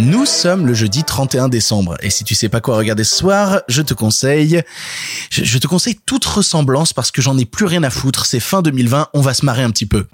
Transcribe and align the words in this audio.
Nous 0.00 0.24
sommes 0.24 0.66
le 0.66 0.72
jeudi 0.72 1.04
31 1.04 1.50
décembre 1.50 1.96
et 2.00 2.08
si 2.08 2.24
tu 2.24 2.34
sais 2.34 2.48
pas 2.48 2.62
quoi 2.62 2.78
regarder 2.78 3.04
ce 3.04 3.14
soir, 3.14 3.60
je 3.68 3.82
te 3.82 3.92
conseille, 3.92 4.62
je, 5.28 5.44
je 5.44 5.58
te 5.58 5.66
conseille 5.66 6.00
toute 6.06 6.24
ressemblance 6.24 6.94
parce 6.94 7.10
que 7.10 7.20
j'en 7.20 7.36
ai 7.36 7.44
plus 7.44 7.66
rien 7.66 7.82
à 7.82 7.90
foutre. 7.90 8.24
C'est 8.24 8.40
fin 8.40 8.62
2020, 8.62 9.08
on 9.12 9.20
va 9.20 9.34
se 9.34 9.44
marrer 9.44 9.62
un 9.62 9.70
petit 9.70 9.84
peu. 9.84 10.06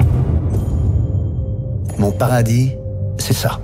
Mon 1.99 2.11
paradis, 2.11 2.73
c'est 3.19 3.33
ça. 3.33 3.61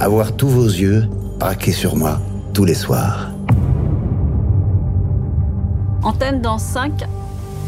Avoir 0.00 0.34
tous 0.34 0.48
vos 0.48 0.66
yeux 0.66 1.06
braqués 1.38 1.72
sur 1.72 1.94
moi 1.94 2.18
tous 2.54 2.64
les 2.64 2.74
soirs. 2.74 3.28
Antenne 6.02 6.40
dans 6.40 6.58
5, 6.58 7.04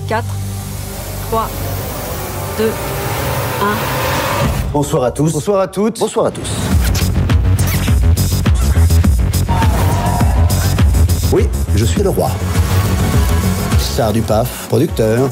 4, 0.08 0.24
3, 1.28 1.50
2, 2.56 2.64
1. 2.64 2.70
Bonsoir 4.72 5.04
à 5.04 5.10
tous. 5.10 5.30
Bonsoir 5.30 5.60
à 5.60 5.68
toutes. 5.68 6.00
Bonsoir 6.00 6.26
à 6.26 6.30
tous. 6.30 6.71
Je 11.74 11.84
suis 11.84 12.02
le 12.02 12.10
roi. 12.10 12.30
Star 13.78 14.12
du 14.12 14.22
PAF, 14.22 14.68
producteur. 14.68 15.28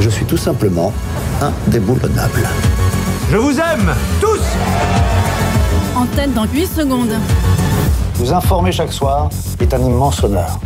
Je 0.00 0.08
suis 0.08 0.24
tout 0.24 0.36
simplement 0.36 0.92
indéboulonnable. 1.40 2.48
Je 3.30 3.36
vous 3.36 3.58
aime 3.58 3.94
tous 4.20 4.40
Antenne 5.96 6.32
dans 6.32 6.44
8 6.44 6.66
secondes. 6.66 7.14
Vous 8.14 8.32
informer 8.32 8.72
chaque 8.72 8.92
soir 8.92 9.28
est 9.60 9.72
un 9.74 9.80
immense 9.80 10.22
honneur. 10.22 10.58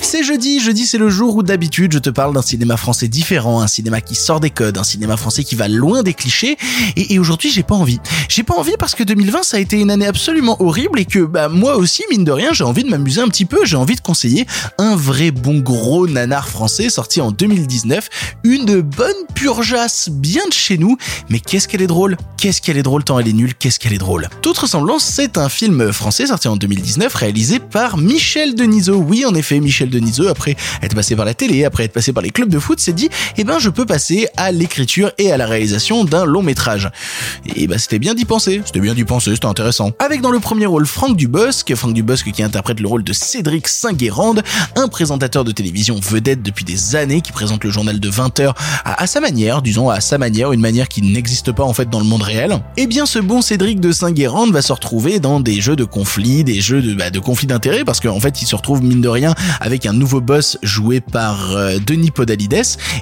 C'est 0.00 0.22
jeudi, 0.22 0.60
jeudi 0.60 0.86
c'est 0.86 0.96
le 0.96 1.10
jour 1.10 1.36
où 1.36 1.42
d'habitude 1.42 1.92
je 1.92 1.98
te 1.98 2.08
parle 2.08 2.32
d'un 2.32 2.42
cinéma 2.42 2.76
français 2.76 3.08
différent, 3.08 3.60
un 3.60 3.66
cinéma 3.66 4.00
qui 4.00 4.14
sort 4.14 4.40
des 4.40 4.50
codes, 4.50 4.78
un 4.78 4.84
cinéma 4.84 5.16
français 5.16 5.44
qui 5.44 5.54
va 5.54 5.68
loin 5.68 6.02
des 6.02 6.14
clichés, 6.14 6.56
et, 6.96 7.18
aujourd'hui 7.18 7.50
j'ai 7.50 7.62
pas 7.62 7.74
envie. 7.74 7.98
J'ai 8.28 8.42
pas 8.42 8.54
envie 8.54 8.74
parce 8.78 8.94
que 8.94 9.02
2020 9.02 9.42
ça 9.42 9.56
a 9.56 9.60
été 9.60 9.78
une 9.78 9.90
année 9.90 10.06
absolument 10.06 10.62
horrible 10.62 11.00
et 11.00 11.04
que 11.04 11.20
bah 11.20 11.48
moi 11.48 11.76
aussi 11.76 12.04
mine 12.10 12.24
de 12.24 12.30
rien 12.30 12.52
j'ai 12.52 12.64
envie 12.64 12.84
de 12.84 12.88
m'amuser 12.88 13.20
un 13.20 13.28
petit 13.28 13.44
peu, 13.44 13.64
j'ai 13.64 13.76
envie 13.76 13.96
de 13.96 14.00
conseiller 14.00 14.46
un 14.78 14.94
vrai 14.94 15.30
bon 15.30 15.58
gros 15.58 16.06
nanar 16.06 16.48
français 16.48 16.88
sorti 16.90 17.20
en 17.20 17.32
2019, 17.32 18.08
une 18.44 18.80
bonne 18.80 19.26
purgeasse 19.34 20.08
bien 20.10 20.46
de 20.46 20.54
chez 20.54 20.78
nous, 20.78 20.96
mais 21.28 21.40
qu'est-ce 21.40 21.68
qu'elle 21.68 21.82
est 21.82 21.88
drôle, 21.88 22.16
qu'est-ce 22.36 22.62
qu'elle 22.62 22.78
est 22.78 22.82
drôle 22.82 23.04
tant 23.04 23.18
elle 23.18 23.28
est 23.28 23.32
nulle, 23.32 23.54
qu'est-ce 23.54 23.78
qu'elle 23.78 23.92
est 23.92 23.98
drôle? 23.98 24.28
Toute 24.42 24.58
ressemblance 24.58 25.04
c'est 25.04 25.38
un 25.38 25.48
film 25.48 25.92
français 25.92 26.26
sorti 26.26 26.48
en 26.48 26.56
2019 26.56 27.12
réalisé 27.12 27.58
par 27.58 27.98
Michel 27.98 28.54
Denisot, 28.54 28.96
oui 28.96 29.24
en 29.26 29.34
effet 29.34 29.60
Michel 29.60 29.87
Denisot, 29.88 30.28
après 30.28 30.56
être 30.82 30.94
passé 30.94 31.16
par 31.16 31.24
la 31.24 31.34
télé, 31.34 31.64
après 31.64 31.84
être 31.84 31.92
passé 31.92 32.12
par 32.12 32.22
les 32.22 32.30
clubs 32.30 32.48
de 32.48 32.58
foot, 32.58 32.80
s'est 32.80 32.92
dit, 32.92 33.08
eh 33.36 33.44
ben, 33.44 33.58
je 33.58 33.70
peux 33.70 33.86
passer 33.86 34.28
à 34.36 34.52
l'écriture 34.52 35.12
et 35.18 35.32
à 35.32 35.36
la 35.36 35.46
réalisation 35.46 36.04
d'un 36.04 36.24
long 36.24 36.42
métrage. 36.42 36.90
Et 37.56 37.66
bah, 37.66 37.78
c'était 37.78 37.98
bien 37.98 38.14
d'y 38.14 38.24
penser. 38.24 38.62
C'était 38.64 38.80
bien 38.80 38.94
d'y 38.94 39.04
penser, 39.04 39.32
c'était 39.34 39.46
intéressant. 39.46 39.92
Avec 39.98 40.20
dans 40.20 40.30
le 40.30 40.40
premier 40.40 40.66
rôle 40.66 40.86
Franck 40.86 41.16
Dubosc, 41.16 41.74
Franck 41.74 41.94
Dubosc 41.94 42.30
qui 42.30 42.42
interprète 42.42 42.80
le 42.80 42.88
rôle 42.88 43.04
de 43.04 43.12
Cédric 43.12 43.68
Saint-Guérande, 43.68 44.42
un 44.76 44.88
présentateur 44.88 45.44
de 45.44 45.52
télévision 45.52 45.98
vedette 46.00 46.42
depuis 46.42 46.64
des 46.64 46.96
années 46.96 47.20
qui 47.20 47.32
présente 47.32 47.64
le 47.64 47.70
journal 47.70 48.00
de 48.00 48.08
20 48.08 48.40
heures 48.40 48.54
à, 48.84 49.02
à 49.02 49.06
sa 49.06 49.20
manière, 49.20 49.62
disons 49.62 49.90
à 49.90 50.00
sa 50.00 50.18
manière, 50.18 50.52
une 50.52 50.60
manière 50.60 50.88
qui 50.88 51.02
n'existe 51.02 51.52
pas 51.52 51.64
en 51.64 51.72
fait 51.72 51.88
dans 51.88 52.00
le 52.00 52.06
monde 52.06 52.22
réel. 52.22 52.58
Eh 52.76 52.86
bien, 52.86 53.06
ce 53.06 53.18
bon 53.18 53.42
Cédric 53.42 53.80
de 53.80 53.92
Saint-Guérande 53.92 54.52
va 54.52 54.62
se 54.62 54.72
retrouver 54.72 55.20
dans 55.20 55.40
des 55.40 55.60
jeux 55.60 55.76
de 55.76 55.84
conflits, 55.84 56.44
des 56.44 56.60
jeux 56.60 56.82
de, 56.82 56.94
bah, 56.94 57.10
de 57.10 57.18
conflits 57.18 57.46
d'intérêts 57.46 57.84
parce 57.84 58.00
qu'en 58.00 58.20
fait, 58.20 58.42
il 58.42 58.46
se 58.46 58.56
retrouve 58.56 58.82
mine 58.82 59.00
de 59.00 59.08
rien 59.08 59.34
avec 59.60 59.77
un 59.86 59.92
nouveau 59.92 60.20
boss 60.20 60.58
joué 60.62 61.00
par 61.00 61.52
euh, 61.52 61.78
Denis 61.84 62.10
Podalides 62.10 62.48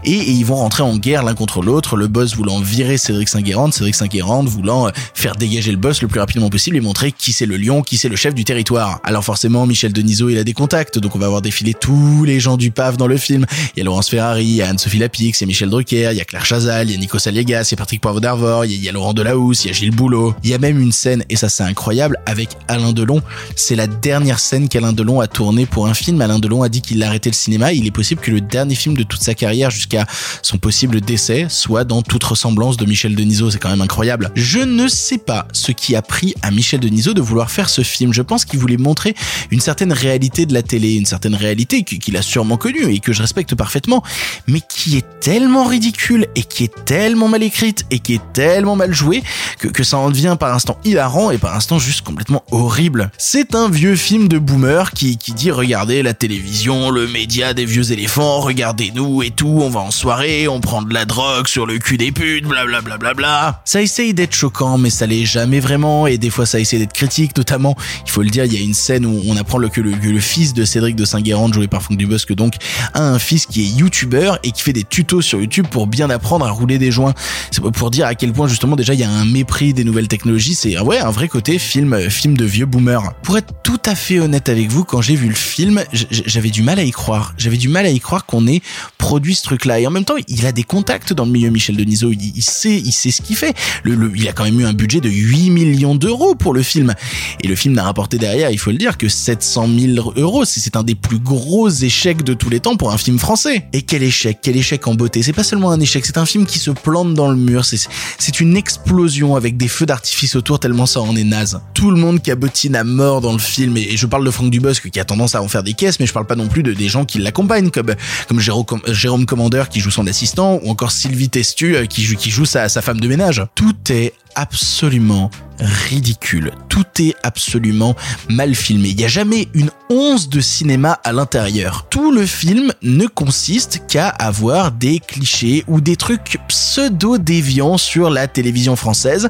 et, 0.04 0.10
et 0.10 0.30
ils 0.30 0.44
vont 0.44 0.56
rentrer 0.56 0.82
en 0.82 0.96
guerre 0.96 1.22
l'un 1.22 1.34
contre 1.34 1.62
l'autre, 1.62 1.96
le 1.96 2.08
boss 2.08 2.34
voulant 2.36 2.60
virer 2.60 2.98
Cédric 2.98 3.28
Saint-Guérande, 3.28 3.72
Cédric 3.74 3.94
Saint-Guérande 3.94 4.48
voulant 4.48 4.86
euh, 4.88 4.90
faire 5.14 5.36
dégager 5.36 5.70
le 5.70 5.76
boss 5.78 6.02
le 6.02 6.08
plus 6.08 6.20
rapidement 6.20 6.50
possible 6.50 6.76
et 6.76 6.80
montrer 6.80 7.12
qui 7.12 7.32
c'est 7.32 7.46
le 7.46 7.56
lion, 7.56 7.82
qui 7.82 7.96
c'est 7.96 8.08
le 8.08 8.16
chef 8.16 8.34
du 8.34 8.44
territoire. 8.44 9.00
Alors 9.04 9.24
forcément, 9.24 9.66
Michel 9.66 9.92
Denisot, 9.92 10.28
il 10.30 10.38
a 10.38 10.44
des 10.44 10.52
contacts, 10.52 10.98
donc 10.98 11.14
on 11.16 11.18
va 11.18 11.28
voir 11.28 11.42
défiler 11.42 11.74
tous 11.74 12.24
les 12.24 12.40
gens 12.40 12.56
du 12.56 12.70
PAF 12.70 12.96
dans 12.96 13.06
le 13.06 13.16
film. 13.16 13.46
Il 13.74 13.78
y 13.78 13.80
a 13.82 13.84
Laurence 13.84 14.08
Ferrari, 14.08 14.44
il 14.44 14.54
y 14.56 14.62
a 14.62 14.68
Anne-Sophie 14.68 14.98
Lapix, 14.98 15.40
il 15.40 15.44
y 15.44 15.44
a 15.44 15.46
Michel 15.46 15.70
Drucker, 15.70 16.10
il 16.12 16.16
y 16.16 16.20
a 16.20 16.24
Claire 16.24 16.44
Chazal, 16.44 16.88
il 16.88 16.92
y 16.92 16.96
a 16.96 16.98
Nico 16.98 17.18
Saliegas, 17.18 17.68
il 17.70 17.72
y 17.72 17.74
a 17.74 17.76
Patrick 17.76 18.00
Poivre 18.00 18.20
d'Arvor, 18.20 18.64
il 18.64 18.82
y 18.82 18.88
a- 18.88 18.92
Laurent 18.92 19.12
Delahousse, 19.14 19.64
il 19.64 19.68
y 19.68 19.70
a 19.70 19.74
Gilles 19.74 19.90
Boulot. 19.94 20.34
Il 20.42 20.50
y 20.50 20.54
a 20.54 20.58
même 20.58 20.80
une 20.80 20.92
scène, 20.92 21.22
et 21.28 21.36
ça 21.36 21.48
c'est 21.48 21.64
incroyable, 21.64 22.16
avec 22.26 22.48
Alain 22.68 22.92
Delon. 22.92 23.20
C'est 23.56 23.76
la 23.76 23.86
dernière 23.86 24.38
scène 24.38 24.68
qu'Alain 24.68 24.92
Delon 24.92 25.20
a 25.20 25.26
tournée 25.26 25.66
pour 25.66 25.86
un 25.86 25.92
film. 25.94 26.20
Alain 26.22 26.38
Delon 26.38 26.62
dit 26.68 26.82
qu'il 26.82 27.02
a 27.02 27.06
arrêté 27.08 27.30
le 27.30 27.34
cinéma. 27.34 27.72
Il 27.72 27.86
est 27.86 27.90
possible 27.90 28.20
que 28.20 28.30
le 28.30 28.40
dernier 28.40 28.74
film 28.74 28.96
de 28.96 29.02
toute 29.02 29.22
sa 29.22 29.34
carrière 29.34 29.70
jusqu'à 29.70 30.06
son 30.42 30.58
possible 30.58 31.00
décès 31.00 31.46
soit 31.48 31.84
dans 31.84 32.02
toute 32.02 32.24
ressemblance 32.24 32.76
de 32.76 32.84
Michel 32.86 33.14
Denisot. 33.14 33.50
C'est 33.50 33.58
quand 33.58 33.70
même 33.70 33.80
incroyable. 33.80 34.30
Je 34.34 34.58
ne 34.60 34.88
sais 34.88 35.18
pas 35.18 35.46
ce 35.52 35.72
qui 35.72 35.94
a 35.96 36.02
pris 36.02 36.34
à 36.42 36.50
Michel 36.50 36.80
Denisot 36.80 37.14
de 37.14 37.20
vouloir 37.22 37.50
faire 37.50 37.68
ce 37.68 37.82
film. 37.82 38.12
Je 38.12 38.22
pense 38.22 38.44
qu'il 38.44 38.58
voulait 38.58 38.76
montrer 38.76 39.14
une 39.50 39.60
certaine 39.60 39.92
réalité 39.92 40.46
de 40.46 40.54
la 40.54 40.62
télé, 40.62 40.94
une 40.94 41.06
certaine 41.06 41.34
réalité 41.34 41.82
qu- 41.82 41.98
qu'il 41.98 42.16
a 42.16 42.22
sûrement 42.22 42.56
connue 42.56 42.92
et 42.92 43.00
que 43.00 43.12
je 43.12 43.22
respecte 43.22 43.54
parfaitement, 43.54 44.02
mais 44.46 44.60
qui 44.68 44.96
est 44.96 45.04
tellement 45.20 45.64
ridicule 45.64 46.26
et 46.34 46.42
qui 46.42 46.64
est 46.64 46.84
tellement 46.84 47.28
mal 47.28 47.42
écrite 47.42 47.84
et 47.90 47.98
qui 47.98 48.14
est 48.14 48.32
tellement 48.32 48.76
mal 48.76 48.92
jouée 48.94 49.22
que, 49.58 49.82
ça 49.82 49.98
en 49.98 50.10
devient 50.10 50.36
par 50.38 50.54
instant 50.54 50.78
hilarant 50.84 51.30
et 51.30 51.38
par 51.38 51.54
instant 51.54 51.78
juste 51.78 52.02
complètement 52.02 52.42
horrible. 52.50 53.10
C'est 53.18 53.54
un 53.54 53.68
vieux 53.68 53.96
film 53.96 54.28
de 54.28 54.38
boomer 54.38 54.90
qui 54.92 55.16
dit 55.16 55.50
regardez 55.50 56.02
la 56.02 56.14
télévision, 56.14 56.46
le 56.64 57.06
média 57.06 57.52
des 57.52 57.66
vieux 57.66 57.92
éléphants, 57.92 58.40
regardez-nous 58.40 59.22
et 59.22 59.30
tout, 59.30 59.58
on 59.60 59.68
va 59.68 59.80
en 59.80 59.90
soirée, 59.90 60.48
on 60.48 60.60
prend 60.60 60.80
de 60.80 60.92
la 60.92 61.04
drogue 61.04 61.46
sur 61.48 61.66
le 61.66 61.78
cul 61.78 61.98
des 61.98 62.12
putes, 62.12 62.44
blablabla. 62.46 62.96
Bla 62.96 62.96
bla 62.96 63.14
bla. 63.14 63.62
Ça 63.64 63.82
essaye 63.82 64.14
d'être 64.14 64.34
choquant, 64.34 64.78
mais 64.78 64.90
ça 64.90 65.06
l'est 65.06 65.26
jamais 65.26 65.60
vraiment 65.60 66.06
et 66.06 66.18
des 66.18 66.30
fois 66.30 66.46
ça 66.46 66.58
essaie 66.58 66.78
d'être 66.78 66.92
critique, 66.94 67.36
notamment, 67.36 67.76
il 68.06 68.10
faut 68.10 68.22
le 68.22 68.30
dire, 68.30 68.44
il 68.46 68.54
y 68.54 68.56
a 68.56 68.60
une 68.60 68.74
scène 68.74 69.04
où 69.04 69.20
on 69.26 69.36
apprend 69.36 69.58
que, 69.68 69.80
le, 69.80 70.20
fils 70.20 70.54
de 70.54 70.64
Cédric 70.64 70.96
de 70.96 71.04
Saint-Guérande, 71.04 71.52
joué 71.52 71.68
par 71.68 71.82
Franck 71.82 71.98
Dubosc, 71.98 72.32
donc, 72.32 72.54
a 72.94 73.02
un 73.02 73.18
fils 73.18 73.46
qui 73.46 73.62
est 73.62 73.78
youtubeur 73.78 74.38
et 74.42 74.50
qui 74.50 74.62
fait 74.62 74.72
des 74.72 74.84
tutos 74.84 75.20
sur 75.22 75.40
YouTube 75.40 75.66
pour 75.70 75.86
bien 75.86 76.08
apprendre 76.10 76.46
à 76.46 76.50
rouler 76.50 76.78
des 76.78 76.90
joints. 76.90 77.14
C'est 77.50 77.60
pour 77.60 77.90
dire 77.90 78.06
à 78.06 78.14
quel 78.14 78.32
point 78.32 78.48
justement 78.48 78.76
déjà 78.76 78.94
il 78.94 79.00
y 79.00 79.04
a 79.04 79.10
un 79.10 79.24
mépris 79.24 79.74
des 79.74 79.84
nouvelles 79.84 80.08
technologies. 80.08 80.54
C'est 80.54 80.78
ouais 80.78 80.98
un 80.98 81.10
vrai 81.10 81.28
côté 81.28 81.58
film 81.58 82.08
film 82.08 82.36
de 82.36 82.44
vieux 82.44 82.66
boomer. 82.66 83.02
Pour 83.22 83.36
être 83.36 83.52
tout 83.62 83.80
à 83.84 83.94
fait 83.94 84.20
honnête 84.20 84.48
avec 84.48 84.70
vous, 84.70 84.84
quand 84.84 85.02
j'ai 85.02 85.16
vu 85.16 85.28
le 85.28 85.34
film, 85.34 85.82
j- 85.92 86.06
j'avais 86.46 86.52
du 86.54 86.62
mal 86.62 86.78
à 86.78 86.84
y 86.84 86.92
croire. 86.92 87.34
J'avais 87.38 87.56
du 87.56 87.68
mal 87.68 87.86
à 87.86 87.90
y 87.90 87.98
croire 87.98 88.24
qu'on 88.24 88.46
ait 88.46 88.62
produit 88.98 89.34
ce 89.34 89.42
truc-là. 89.42 89.80
Et 89.80 89.86
en 89.86 89.90
même 89.90 90.04
temps, 90.04 90.14
il 90.28 90.46
a 90.46 90.52
des 90.52 90.62
contacts 90.62 91.12
dans 91.12 91.24
le 91.24 91.32
milieu 91.32 91.50
Michel 91.50 91.76
Denisot. 91.76 92.12
Il, 92.12 92.40
sait 92.42 92.76
il 92.78 92.92
sait 92.92 93.10
ce 93.10 93.20
qu'il 93.20 93.34
fait. 93.34 93.52
Le, 93.82 93.96
le- 93.96 94.12
il 94.14 94.28
a 94.28 94.32
quand 94.32 94.44
même 94.44 94.60
eu 94.60 94.64
un 94.64 94.72
budget 94.72 95.00
de 95.00 95.08
8 95.08 95.50
millions 95.50 95.96
d'euros 95.96 96.36
pour 96.36 96.54
le 96.54 96.62
film. 96.62 96.94
Et 97.42 97.48
le 97.48 97.56
film 97.56 97.74
n'a 97.74 97.82
rapporté 97.82 98.16
derrière, 98.18 98.50
il 98.52 98.58
faut 98.58 98.70
le 98.70 98.76
dire, 98.76 98.96
que 98.96 99.08
700 99.08 99.68
000 99.96 100.12
euros. 100.16 100.44
C'est 100.44 100.76
un 100.76 100.84
des 100.84 100.94
plus 100.94 101.18
gros 101.18 101.68
échecs 101.68 102.22
de 102.22 102.32
tous 102.34 102.48
les 102.48 102.60
temps 102.60 102.76
pour 102.76 102.92
un 102.92 102.98
film 102.98 103.18
français. 103.18 103.66
Et 103.72 103.82
quel 103.82 104.04
échec, 104.04 104.38
quel 104.40 104.56
échec 104.56 104.86
en 104.86 104.94
beauté. 104.94 105.24
C'est 105.24 105.32
pas 105.32 105.42
seulement 105.44 105.72
un 105.72 105.80
échec, 105.80 106.06
c'est 106.06 106.18
un 106.18 106.26
film 106.26 106.46
qui 106.46 106.60
se 106.60 106.70
plante 106.70 107.14
dans 107.14 107.28
le 107.28 107.36
mur. 107.36 107.64
C'est 107.64 108.40
une 108.40 108.56
explosion 108.56 109.34
avec 109.34 109.56
des 109.56 109.66
feux 109.68 109.86
d'artifice 109.86 110.36
autour 110.36 110.60
tellement 110.60 110.86
ça 110.86 111.00
en 111.00 111.16
est 111.16 111.24
naze. 111.24 111.60
Tout 111.74 111.90
le 111.90 111.96
monde 111.98 112.22
cabotine 112.22 112.76
à 112.76 112.84
mort 112.84 113.20
dans 113.20 113.32
le 113.32 113.38
film. 113.40 113.76
Et 113.76 113.96
je 113.96 114.06
parle 114.06 114.24
de 114.24 114.30
Franck 114.30 114.50
Dubosc 114.50 114.90
qui 114.90 115.00
a 115.00 115.04
tendance 115.04 115.34
à 115.34 115.42
en 115.42 115.48
faire 115.48 115.64
des 115.64 115.74
caisses, 115.74 115.98
mais 115.98 116.06
je 116.06 116.12
parle 116.12 116.26
pas 116.26 116.35
non 116.36 116.48
plus 116.48 116.62
de 116.62 116.72
des 116.72 116.88
gens 116.88 117.04
qui 117.04 117.18
l'accompagnent 117.18 117.70
comme 117.70 118.40
Jérôme, 118.40 119.26
Commander 119.26 119.64
qui 119.70 119.80
joue 119.80 119.90
son 119.90 120.06
assistant 120.06 120.60
ou 120.62 120.70
encore 120.70 120.92
Sylvie 120.92 121.28
Testu 121.28 121.76
euh, 121.76 121.86
qui 121.86 122.02
joue 122.02 122.16
qui 122.16 122.30
joue 122.30 122.44
sa 122.44 122.68
femme 122.68 123.00
de 123.00 123.08
ménage. 123.08 123.42
Tout 123.54 123.74
est 123.90 124.12
absolument 124.34 125.30
ridicule. 125.58 126.52
Tout 126.68 126.84
est 127.00 127.14
absolument 127.22 127.94
mal 128.28 128.54
filmé. 128.54 128.88
Il 128.90 128.96
n'y 128.96 129.04
a 129.04 129.08
jamais 129.08 129.48
une 129.54 129.70
once 129.88 130.28
de 130.28 130.40
cinéma 130.40 130.98
à 131.04 131.12
l'intérieur. 131.12 131.86
Tout 131.90 132.12
le 132.12 132.26
film 132.26 132.72
ne 132.82 133.06
consiste 133.06 133.82
qu'à 133.88 134.08
avoir 134.08 134.72
des 134.72 134.98
clichés 134.98 135.64
ou 135.68 135.80
des 135.80 135.96
trucs 135.96 136.38
pseudo-déviants 136.48 137.78
sur 137.78 138.10
la 138.10 138.26
télévision 138.26 138.76
française. 138.76 139.28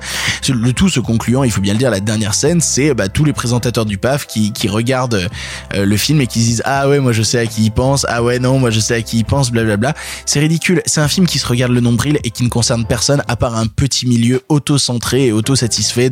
Le 0.49 0.73
tout 0.73 0.89
se 0.89 1.01
concluant, 1.01 1.45
il 1.45 1.51
faut 1.51 1.61
bien 1.61 1.73
le 1.73 1.79
dire, 1.79 1.91
la 1.91 2.01
dernière 2.01 2.35
scène, 2.35 2.61
c'est 2.61 2.95
bah, 2.95 3.09
tous 3.09 3.25
les 3.25 3.33
présentateurs 3.33 3.87
du 3.87 3.99
PAF 3.99 4.27
qui, 4.27 4.53
regardent 4.67 5.29
euh, 5.75 5.87
le 5.87 5.97
film 5.97 6.21
et 6.21 6.27
qui 6.27 6.41
se 6.41 6.45
disent 6.47 6.63
ah 6.65 6.89
ouais 6.89 6.99
moi 6.99 7.13
je 7.13 7.23
sais 7.23 7.39
à 7.39 7.47
qui 7.47 7.63
il 7.63 7.71
pense, 7.71 8.05
ah 8.09 8.21
ouais 8.25 8.41
non 8.41 8.59
moi 8.59 8.71
je 8.71 8.81
sais 8.81 8.95
à 8.95 9.03
qui 9.03 9.19
il 9.19 9.25
pense, 9.25 9.53
blablabla. 9.53 9.95
C'est 10.25 10.41
ridicule. 10.41 10.83
C'est 10.87 11.01
un 11.01 11.07
film 11.07 11.27
qui 11.27 11.39
se 11.39 11.47
regarde 11.47 11.73
le 11.73 11.81
nombril 11.81 12.19
et 12.25 12.31
qui 12.31 12.43
ne 12.43 12.49
concerne 12.49 12.85
personne 12.85 13.23
à 13.29 13.37
part 13.37 13.57
un 13.57 13.67
petit 13.67 14.07
milieu 14.07 14.43
auto-centré 14.49 15.27
et 15.27 15.33
auto-satisfait 15.33 16.11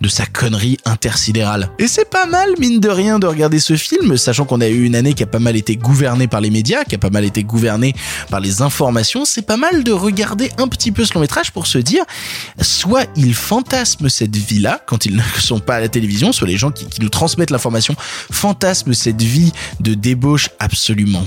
de, 0.00 0.08
sa 0.08 0.26
connerie 0.26 0.76
intersidérale. 0.84 1.70
Et 1.78 1.86
c'est 1.86 2.08
pas 2.08 2.26
mal, 2.26 2.50
mine 2.58 2.80
de 2.80 2.88
rien, 2.88 3.18
de 3.18 3.26
regarder 3.26 3.60
ce 3.60 3.76
film, 3.76 4.16
sachant 4.16 4.44
qu'on 4.44 4.60
a 4.60 4.68
eu 4.68 4.84
une 4.84 4.94
année 4.94 5.14
qui 5.14 5.22
a 5.22 5.26
pas 5.26 5.38
mal 5.38 5.56
été 5.56 5.76
gouvernée 5.76 6.26
par 6.26 6.40
les 6.40 6.50
médias, 6.50 6.84
qui 6.84 6.94
a 6.94 6.98
pas 6.98 7.10
mal 7.10 7.24
été 7.24 7.44
gouvernée 7.44 7.94
par 8.30 8.40
les 8.40 8.62
informations, 8.62 9.24
c'est 9.24 9.46
pas 9.46 9.56
mal 9.56 9.84
de 9.84 9.92
regarder 9.92 10.50
un 10.58 10.68
petit 10.68 10.92
peu 10.92 11.04
ce 11.04 11.14
long 11.14 11.20
métrage 11.20 11.52
pour 11.52 11.66
se 11.66 11.78
dire, 11.78 12.04
soit 12.60 13.06
ils 13.16 13.34
fantasment 13.34 14.08
cette 14.08 14.36
vie-là 14.36 14.80
quand 14.86 15.06
ils 15.06 15.16
ne 15.16 15.22
sont 15.38 15.60
pas 15.60 15.76
à 15.76 15.80
la 15.80 15.88
télévision, 15.88 16.32
soit 16.32 16.48
les 16.48 16.56
gens 16.56 16.70
qui, 16.70 16.86
qui 16.86 17.00
nous 17.00 17.08
transmettent 17.08 17.50
l'information 17.50 17.94
fantasment 18.30 18.92
cette 18.92 19.22
vie 19.22 19.52
de 19.80 19.94
débauche 19.94 20.50
absolument 20.58 21.26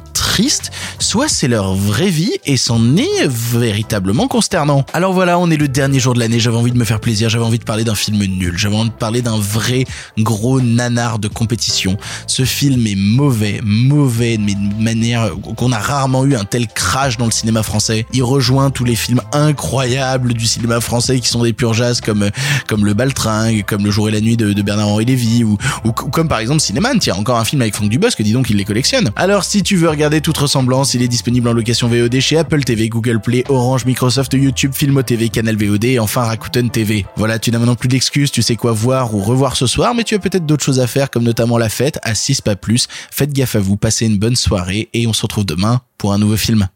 soit 1.00 1.27
c'est 1.27 1.47
leur 1.47 1.75
vraie 1.75 2.09
vie 2.09 2.31
et 2.45 2.57
c'en 2.57 2.97
est 2.97 3.27
véritablement 3.27 4.27
consternant. 4.27 4.83
Alors 4.94 5.13
voilà, 5.13 5.38
on 5.38 5.51
est 5.51 5.57
le 5.57 5.68
dernier 5.68 6.00
jour 6.00 6.15
de 6.15 6.19
l'année, 6.19 6.39
j'avais 6.39 6.57
envie 6.57 6.71
de 6.71 6.77
me 6.77 6.85
faire 6.85 7.00
plaisir, 7.00 7.30
j'avais 7.30 7.44
envie 7.44 7.59
de 7.59 7.63
parler 7.63 7.83
d'un 7.83 7.94
film 7.94 8.18
nul. 8.18 8.57
J'avais 8.57 8.75
envie 8.75 8.89
de 8.89 8.95
parler 8.95 9.21
d'un 9.21 9.38
vrai 9.38 9.85
gros 10.18 10.59
nanar 10.59 11.19
de 11.19 11.27
compétition. 11.27 11.97
Ce 12.25 12.45
film 12.45 12.88
est 12.88 12.95
mauvais, 12.95 13.59
mauvais, 13.63 14.38
mais 14.39 14.56
de 14.56 14.81
manière 14.81 15.31
qu'on 15.56 15.71
a 15.71 15.77
rarement 15.77 16.25
eu 16.25 16.35
un 16.35 16.45
tel 16.45 16.68
crash 16.68 17.18
dans 17.18 17.25
le 17.25 17.31
cinéma 17.31 17.62
français. 17.62 18.07
Il 18.13 18.24
rejoint 18.24 18.71
tous 18.71 18.85
les 18.85 18.95
films 18.95 19.21
incroyables 19.33 20.33
du 20.33 20.47
cinéma 20.47 20.81
français 20.81 21.19
qui 21.19 21.27
sont 21.27 21.44
des 21.44 21.53
purs 21.53 21.74
comme 22.03 22.30
comme 22.68 22.85
Le 22.85 22.94
Baltringue, 22.94 23.65
comme 23.65 23.83
Le 23.83 23.91
Jour 23.91 24.09
et 24.09 24.12
la 24.12 24.21
Nuit 24.21 24.38
de, 24.38 24.62
Bernard-Henri 24.62 25.06
Lévy 25.06 25.44
ou, 25.44 25.57
ou, 25.85 25.91
comme 25.91 26.27
par 26.27 26.39
exemple 26.39 26.62
Cinéman. 26.62 26.97
Tiens, 27.00 27.15
encore 27.15 27.38
un 27.38 27.45
film 27.45 27.62
avec 27.62 27.75
Franck 27.75 27.89
Dubosc, 27.89 28.21
dis 28.21 28.31
donc 28.31 28.50
il 28.50 28.57
les 28.57 28.65
collectionne. 28.65 29.12
Alors 29.15 29.44
si 29.44 29.63
tu 29.63 29.75
veux 29.75 29.89
regarder 29.89 30.21
toute 30.23 30.37
ressemblance, 30.37 30.93
il 30.93 31.03
est 31.03 31.07
disponible 31.07 31.49
en 31.49 31.53
location 31.53 31.89
VOD 31.89 32.19
chez 32.21 32.37
Apple 32.37 32.63
TV, 32.63 32.87
Google 32.87 33.19
Play, 33.19 33.43
Orange, 33.49 33.85
Microsoft, 33.85 34.33
YouTube, 34.33 34.71
Filmo 34.73 35.03
TV, 35.03 35.27
Canal 35.29 35.57
VOD 35.57 35.83
et 35.83 35.99
enfin 35.99 36.21
Rakuten 36.23 36.69
TV. 36.69 37.05
Voilà, 37.17 37.37
tu 37.37 37.51
n'as 37.51 37.59
maintenant 37.59 37.75
plus 37.75 37.89
d'excuses, 37.89 38.31
tu 38.31 38.41
sais 38.41 38.55
quoi 38.55 38.71
voir 38.71 39.13
ou 39.13 39.19
revoir 39.19 39.57
ce 39.57 39.67
soir, 39.67 39.93
mais 39.93 40.03
tu 40.03 40.15
as 40.15 40.19
peut-être 40.19 40.45
d'autres 40.45 40.63
choses 40.63 40.79
à 40.79 40.87
faire 40.87 41.11
comme 41.11 41.23
notamment 41.23 41.57
la 41.57 41.67
fête 41.69 41.99
à 42.03 42.15
6 42.15 42.41
pas 42.41 42.55
plus. 42.55 42.87
Faites 43.11 43.33
gaffe 43.33 43.55
à 43.55 43.59
vous, 43.59 43.75
passez 43.75 44.05
une 44.05 44.17
bonne 44.17 44.37
soirée 44.37 44.89
et 44.93 45.05
on 45.07 45.13
se 45.13 45.23
retrouve 45.23 45.45
demain 45.45 45.81
pour 45.97 46.13
un 46.13 46.17
nouveau 46.17 46.37
film. 46.37 46.69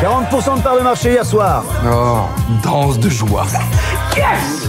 40% 0.00 0.58
de 0.58 0.62
part 0.62 0.78
de 0.78 0.82
marché 0.82 1.10
hier 1.10 1.26
soir. 1.26 1.64
Oh, 1.84 2.20
danse 2.62 3.00
de 3.00 3.10
joie. 3.10 3.46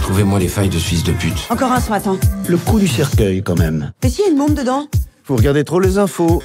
Trouvez-moi 0.02 0.38
les 0.38 0.48
failles 0.48 0.68
de 0.68 0.78
Suisse 0.78 1.04
de 1.04 1.12
pute. 1.12 1.46
Encore 1.50 1.72
un 1.72 1.80
ce 1.80 1.90
matin. 1.90 2.16
Le 2.48 2.56
coup 2.56 2.78
du 2.78 2.88
cercueil, 2.88 3.42
quand 3.42 3.58
même. 3.58 3.92
Mais 4.02 4.10
s'il 4.10 4.24
y 4.24 4.28
a 4.28 4.30
une 4.30 4.36
môme 4.36 4.54
dedans 4.54 4.86
Vous 5.26 5.36
regardez 5.36 5.64
trop 5.64 5.80
les 5.80 5.98
infos. 5.98 6.42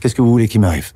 Qu'est-ce 0.00 0.14
que 0.14 0.22
vous 0.22 0.30
voulez 0.30 0.48
qui 0.48 0.58
m'arrive? 0.58 0.92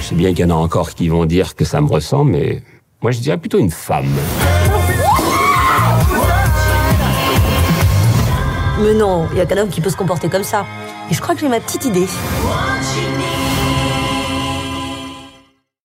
Je 0.00 0.06
sais 0.08 0.14
bien 0.14 0.30
qu'il 0.30 0.46
y 0.46 0.52
en 0.52 0.56
a 0.56 0.58
encore 0.58 0.90
qui 0.94 1.08
vont 1.08 1.24
dire 1.24 1.54
que 1.54 1.64
ça 1.64 1.80
me 1.80 1.88
ressemble, 1.88 2.32
mais 2.32 2.62
moi 3.02 3.10
je 3.10 3.18
dirais 3.20 3.38
plutôt 3.38 3.58
une 3.58 3.70
femme. 3.70 4.06
Mais 8.80 8.94
non, 8.94 9.26
il 9.32 9.38
y 9.38 9.40
a 9.40 9.46
qu'un 9.46 9.58
homme 9.58 9.68
qui 9.70 9.80
peut 9.80 9.90
se 9.90 9.96
comporter 9.96 10.28
comme 10.28 10.44
ça. 10.44 10.66
Et 11.10 11.14
je 11.14 11.20
crois 11.20 11.34
que 11.34 11.40
j'ai 11.40 11.48
ma 11.48 11.60
petite 11.60 11.84
idée. 11.84 12.06